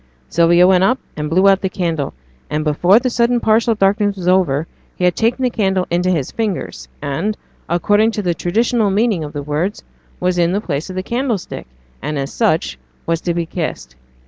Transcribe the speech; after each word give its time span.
Sylvia 0.29 0.65
went 0.65 0.83
up 0.83 0.97
and 1.15 1.29
blew 1.29 1.47
out 1.47 1.61
the 1.61 1.69
candle, 1.69 2.15
and 2.49 2.63
before 2.63 2.97
the 2.97 3.11
sudden 3.11 3.39
partial 3.39 3.75
darkness 3.75 4.15
was 4.15 4.27
over 4.27 4.65
he 4.95 5.03
had 5.05 5.15
taken 5.15 5.43
the 5.43 5.51
candle 5.51 5.85
into 5.91 6.09
his 6.09 6.31
fingers, 6.31 6.87
and, 7.03 7.37
according 7.69 8.09
to 8.09 8.23
the 8.23 8.33
traditional 8.33 8.89
meaning 8.89 9.23
of 9.23 9.33
the 9.33 9.43
words, 9.43 9.83
was 10.19 10.39
in 10.39 10.53
the 10.53 10.59
place 10.59 10.89
of 10.89 10.95
the 10.95 11.03
candlestick, 11.03 11.67
and 12.01 12.17
as 12.17 12.33
such 12.33 12.79
was 13.05 13.21
to 13.21 13.35
be 13.35 13.45
kissed. 13.45 13.95